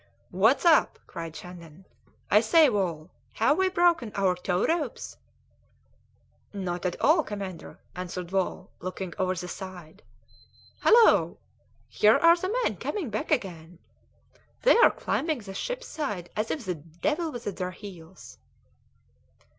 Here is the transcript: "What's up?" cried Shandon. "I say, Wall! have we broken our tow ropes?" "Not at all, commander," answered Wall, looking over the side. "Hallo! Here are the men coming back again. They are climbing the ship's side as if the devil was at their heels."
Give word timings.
"What's 0.31 0.65
up?" 0.65 0.97
cried 1.05 1.35
Shandon. 1.35 1.85
"I 2.31 2.39
say, 2.41 2.69
Wall! 2.69 3.11
have 3.33 3.59
we 3.59 3.69
broken 3.69 4.11
our 4.15 4.33
tow 4.33 4.65
ropes?" 4.65 5.15
"Not 6.51 6.87
at 6.87 6.99
all, 6.99 7.21
commander," 7.21 7.77
answered 7.95 8.31
Wall, 8.31 8.71
looking 8.79 9.13
over 9.19 9.35
the 9.35 9.47
side. 9.47 10.01
"Hallo! 10.79 11.37
Here 11.87 12.17
are 12.17 12.35
the 12.35 12.49
men 12.63 12.77
coming 12.77 13.11
back 13.11 13.29
again. 13.29 13.77
They 14.63 14.75
are 14.77 14.89
climbing 14.89 15.41
the 15.41 15.53
ship's 15.53 15.85
side 15.87 16.31
as 16.35 16.49
if 16.49 16.65
the 16.65 16.73
devil 16.73 17.31
was 17.31 17.45
at 17.45 17.57
their 17.57 17.69
heels." 17.69 18.39